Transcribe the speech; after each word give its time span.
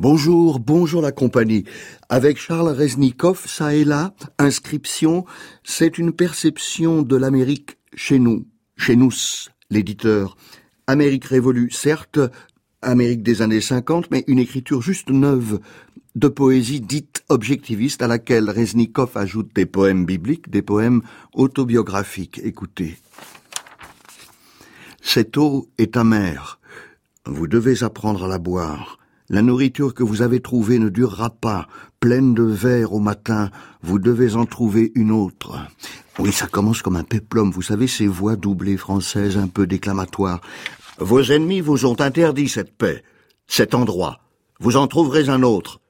Bonjour, 0.00 0.60
bonjour 0.60 1.02
la 1.02 1.10
compagnie. 1.10 1.64
Avec 2.08 2.38
Charles 2.38 2.68
Reznikov, 2.68 3.48
ça 3.48 3.74
et 3.74 3.82
là, 3.82 4.14
inscription, 4.38 5.24
c'est 5.64 5.98
une 5.98 6.12
perception 6.12 7.02
de 7.02 7.16
l'Amérique 7.16 7.78
chez 7.94 8.20
nous, 8.20 8.46
chez 8.76 8.94
nous, 8.94 9.10
l'éditeur. 9.70 10.36
Amérique 10.86 11.24
révolue, 11.24 11.72
certes, 11.72 12.20
Amérique 12.80 13.24
des 13.24 13.42
années 13.42 13.60
50, 13.60 14.12
mais 14.12 14.22
une 14.28 14.38
écriture 14.38 14.82
juste 14.82 15.10
neuve, 15.10 15.58
de 16.14 16.28
poésie 16.28 16.80
dite 16.80 17.24
objectiviste 17.28 18.00
à 18.00 18.06
laquelle 18.06 18.50
Reznikov 18.50 19.16
ajoute 19.16 19.52
des 19.52 19.66
poèmes 19.66 20.06
bibliques, 20.06 20.48
des 20.48 20.62
poèmes 20.62 21.02
autobiographiques. 21.34 22.40
Écoutez. 22.44 22.98
Cette 25.02 25.36
eau 25.36 25.68
est 25.76 25.96
amère. 25.96 26.60
Vous 27.26 27.48
devez 27.48 27.82
apprendre 27.82 28.26
à 28.26 28.28
la 28.28 28.38
boire. 28.38 28.98
La 29.30 29.42
nourriture 29.42 29.92
que 29.92 30.02
vous 30.02 30.22
avez 30.22 30.40
trouvée 30.40 30.78
ne 30.78 30.88
durera 30.88 31.28
pas. 31.28 31.68
Pleine 32.00 32.32
de 32.32 32.44
verre 32.44 32.94
au 32.94 32.98
matin, 32.98 33.50
vous 33.82 33.98
devez 33.98 34.36
en 34.36 34.46
trouver 34.46 34.90
une 34.94 35.10
autre. 35.10 35.58
Oui, 36.18 36.32
ça 36.32 36.46
commence 36.46 36.80
comme 36.80 36.96
un 36.96 37.04
péplum, 37.04 37.50
vous 37.50 37.62
savez, 37.62 37.88
ces 37.88 38.06
voix 38.06 38.36
doublées 38.36 38.78
françaises 38.78 39.36
un 39.36 39.48
peu 39.48 39.66
déclamatoires. 39.66 40.40
Vos 40.98 41.22
ennemis 41.22 41.60
vous 41.60 41.84
ont 41.84 42.00
interdit 42.00 42.48
cette 42.48 42.74
paix, 42.76 43.04
cet 43.46 43.74
endroit. 43.74 44.20
Vous 44.60 44.76
en 44.76 44.86
trouverez 44.86 45.28
un 45.28 45.42
autre. 45.42 45.80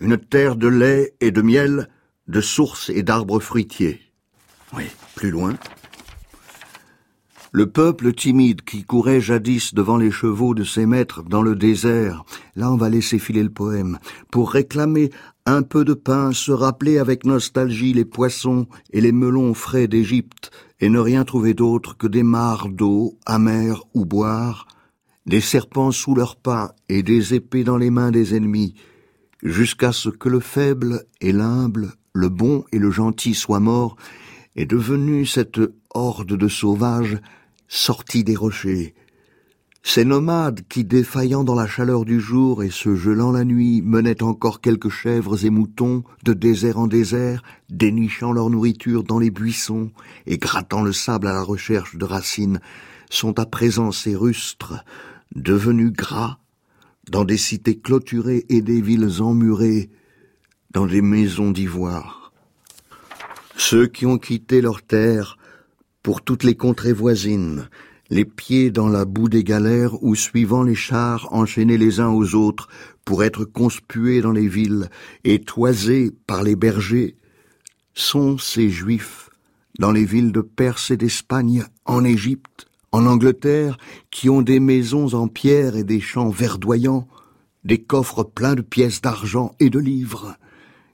Une 0.00 0.16
terre 0.16 0.56
de 0.56 0.66
lait 0.66 1.14
et 1.20 1.30
de 1.30 1.42
miel, 1.42 1.90
de 2.28 2.40
sources 2.40 2.88
et 2.88 3.02
d'arbres 3.02 3.40
fruitiers. 3.40 4.00
Oui, 4.74 4.84
plus 5.14 5.30
loin. 5.30 5.54
Le 7.56 7.64
peuple 7.64 8.12
timide 8.12 8.60
qui 8.60 8.84
courait 8.84 9.22
jadis 9.22 9.72
devant 9.72 9.96
les 9.96 10.10
chevaux 10.10 10.52
de 10.52 10.62
ses 10.62 10.84
maîtres 10.84 11.22
dans 11.22 11.40
le 11.40 11.56
désert, 11.56 12.22
là 12.54 12.70
on 12.70 12.76
va 12.76 12.90
laisser 12.90 13.18
filer 13.18 13.42
le 13.42 13.48
poème, 13.48 13.98
pour 14.30 14.50
réclamer 14.50 15.08
un 15.46 15.62
peu 15.62 15.82
de 15.82 15.94
pain, 15.94 16.32
se 16.32 16.52
rappeler 16.52 16.98
avec 16.98 17.24
nostalgie 17.24 17.94
les 17.94 18.04
poissons 18.04 18.66
et 18.92 19.00
les 19.00 19.10
melons 19.10 19.54
frais 19.54 19.88
d'Égypte, 19.88 20.50
et 20.80 20.90
ne 20.90 20.98
rien 20.98 21.24
trouver 21.24 21.54
d'autre 21.54 21.96
que 21.96 22.06
des 22.06 22.22
mares 22.22 22.68
d'eau 22.68 23.14
amères 23.24 23.84
ou 23.94 24.04
boire, 24.04 24.68
des 25.24 25.40
serpents 25.40 25.92
sous 25.92 26.14
leurs 26.14 26.36
pas 26.36 26.74
et 26.90 27.02
des 27.02 27.32
épées 27.32 27.64
dans 27.64 27.78
les 27.78 27.88
mains 27.88 28.10
des 28.10 28.36
ennemis, 28.36 28.74
jusqu'à 29.42 29.92
ce 29.92 30.10
que 30.10 30.28
le 30.28 30.40
faible 30.40 31.06
et 31.22 31.32
l'humble, 31.32 31.94
le 32.12 32.28
bon 32.28 32.64
et 32.70 32.78
le 32.78 32.90
gentil 32.90 33.32
soient 33.32 33.60
morts, 33.60 33.96
et 34.56 34.66
devenu 34.66 35.24
cette 35.24 35.58
horde 35.94 36.34
de 36.36 36.48
sauvages 36.48 37.18
sortis 37.68 38.24
des 38.24 38.36
rochers. 38.36 38.94
Ces 39.82 40.04
nomades 40.04 40.62
qui, 40.68 40.84
défaillant 40.84 41.44
dans 41.44 41.54
la 41.54 41.68
chaleur 41.68 42.04
du 42.04 42.20
jour 42.20 42.64
et 42.64 42.70
se 42.70 42.96
gelant 42.96 43.30
la 43.30 43.44
nuit, 43.44 43.82
menaient 43.82 44.22
encore 44.22 44.60
quelques 44.60 44.88
chèvres 44.88 45.44
et 45.44 45.50
moutons 45.50 46.02
de 46.24 46.32
désert 46.32 46.78
en 46.78 46.88
désert, 46.88 47.44
dénichant 47.70 48.32
leur 48.32 48.50
nourriture 48.50 49.04
dans 49.04 49.20
les 49.20 49.30
buissons 49.30 49.92
et 50.26 50.38
grattant 50.38 50.82
le 50.82 50.92
sable 50.92 51.28
à 51.28 51.32
la 51.32 51.42
recherche 51.42 51.94
de 51.94 52.04
racines, 52.04 52.60
sont 53.10 53.38
à 53.38 53.46
présent 53.46 53.92
ces 53.92 54.16
rustres, 54.16 54.74
devenus 55.36 55.92
gras, 55.92 56.38
dans 57.08 57.24
des 57.24 57.36
cités 57.36 57.78
clôturées 57.78 58.44
et 58.48 58.62
des 58.62 58.80
villes 58.80 59.22
emmurées, 59.22 59.90
dans 60.72 60.86
des 60.86 61.00
maisons 61.00 61.52
d'ivoire. 61.52 62.32
Ceux 63.56 63.86
qui 63.86 64.04
ont 64.04 64.18
quitté 64.18 64.60
leur 64.60 64.82
terre 64.82 65.38
pour 66.06 66.22
toutes 66.22 66.44
les 66.44 66.54
contrées 66.54 66.92
voisines, 66.92 67.68
les 68.10 68.24
pieds 68.24 68.70
dans 68.70 68.88
la 68.88 69.04
boue 69.04 69.28
des 69.28 69.42
galères 69.42 70.00
ou 70.04 70.14
suivant 70.14 70.62
les 70.62 70.76
chars 70.76 71.26
enchaînés 71.32 71.78
les 71.78 71.98
uns 71.98 72.10
aux 72.10 72.36
autres 72.36 72.68
pour 73.04 73.24
être 73.24 73.44
conspués 73.44 74.20
dans 74.20 74.30
les 74.30 74.46
villes 74.46 74.88
et 75.24 75.40
toisés 75.40 76.12
par 76.28 76.44
les 76.44 76.54
bergers, 76.54 77.16
sont 77.92 78.38
ces 78.38 78.70
juifs 78.70 79.30
dans 79.80 79.90
les 79.90 80.04
villes 80.04 80.30
de 80.30 80.42
Perse 80.42 80.92
et 80.92 80.96
d'Espagne, 80.96 81.64
en 81.84 82.04
Égypte, 82.04 82.68
en 82.92 83.04
Angleterre, 83.04 83.76
qui 84.12 84.30
ont 84.30 84.42
des 84.42 84.60
maisons 84.60 85.12
en 85.12 85.26
pierre 85.26 85.74
et 85.74 85.82
des 85.82 86.00
champs 86.00 86.30
verdoyants, 86.30 87.08
des 87.64 87.82
coffres 87.82 88.22
pleins 88.22 88.54
de 88.54 88.62
pièces 88.62 89.00
d'argent 89.00 89.56
et 89.58 89.70
de 89.70 89.80
livres, 89.80 90.36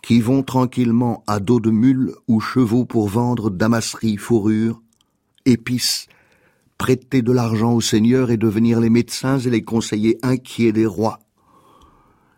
qui 0.00 0.22
vont 0.22 0.42
tranquillement 0.42 1.22
à 1.26 1.40
dos 1.40 1.60
de 1.60 1.70
mules 1.70 2.14
ou 2.26 2.40
chevaux 2.40 2.86
pour 2.86 3.10
vendre 3.10 3.50
damasseries, 3.50 4.16
fourrures, 4.16 4.80
épices, 5.46 6.06
prêter 6.78 7.22
de 7.22 7.32
l'argent 7.32 7.74
au 7.74 7.80
Seigneur 7.80 8.30
et 8.30 8.36
devenir 8.36 8.80
les 8.80 8.90
médecins 8.90 9.38
et 9.38 9.50
les 9.50 9.62
conseillers 9.62 10.18
inquiets 10.22 10.72
des 10.72 10.86
rois. 10.86 11.20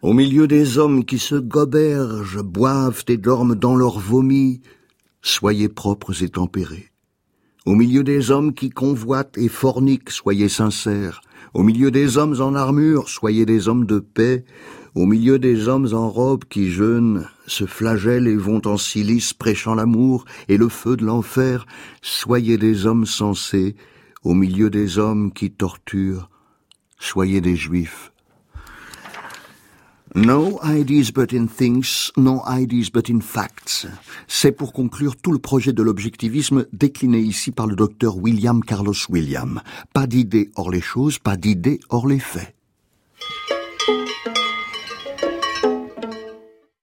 Au 0.02 0.12
milieu 0.12 0.46
des 0.46 0.78
hommes 0.78 1.04
qui 1.04 1.18
se 1.18 1.34
gobergent, 1.34 2.42
boivent 2.42 3.04
et 3.08 3.16
dorment 3.16 3.54
dans 3.54 3.74
leur 3.74 3.98
vomi, 3.98 4.60
soyez 5.22 5.68
propres 5.68 6.22
et 6.22 6.28
tempérés. 6.28 6.92
Au 7.64 7.74
milieu 7.74 8.04
des 8.04 8.30
hommes 8.30 8.54
qui 8.54 8.70
convoitent 8.70 9.36
et 9.36 9.48
forniquent, 9.48 10.10
soyez 10.10 10.48
sincères. 10.48 11.22
Au 11.52 11.64
milieu 11.64 11.90
des 11.90 12.16
hommes 12.16 12.40
en 12.40 12.54
armure, 12.54 13.08
soyez 13.08 13.44
des 13.44 13.66
hommes 13.66 13.86
de 13.86 13.98
paix. 13.98 14.44
Au 14.96 15.04
milieu 15.04 15.38
des 15.38 15.68
hommes 15.68 15.92
en 15.92 16.08
robe 16.08 16.46
qui 16.48 16.70
jeûnent, 16.70 17.28
se 17.46 17.66
flagellent 17.66 18.28
et 18.28 18.34
vont 18.34 18.62
en 18.64 18.78
silice 18.78 19.34
prêchant 19.34 19.74
l'amour 19.74 20.24
et 20.48 20.56
le 20.56 20.70
feu 20.70 20.96
de 20.96 21.04
l'enfer, 21.04 21.66
soyez 22.00 22.56
des 22.56 22.86
hommes 22.86 23.04
sensés. 23.04 23.76
Au 24.24 24.32
milieu 24.32 24.70
des 24.70 24.96
hommes 24.96 25.34
qui 25.34 25.50
torturent, 25.50 26.30
soyez 26.98 27.42
des 27.42 27.56
juifs. 27.56 28.10
No 30.14 30.58
ideas 30.64 31.12
but 31.12 31.34
in 31.34 31.46
things, 31.46 32.10
no 32.16 32.42
ideas 32.48 32.90
but 32.90 33.10
in 33.10 33.20
facts. 33.20 33.86
C'est 34.26 34.52
pour 34.52 34.72
conclure 34.72 35.14
tout 35.16 35.32
le 35.32 35.38
projet 35.38 35.74
de 35.74 35.82
l'objectivisme 35.82 36.64
décliné 36.72 37.18
ici 37.18 37.50
par 37.50 37.66
le 37.66 37.76
docteur 37.76 38.16
William 38.16 38.64
Carlos 38.64 38.94
William. 39.10 39.60
Pas 39.92 40.06
d'idées 40.06 40.50
hors 40.56 40.70
les 40.70 40.80
choses, 40.80 41.18
pas 41.18 41.36
d'idées 41.36 41.80
hors 41.90 42.08
les 42.08 42.18
faits. 42.18 42.55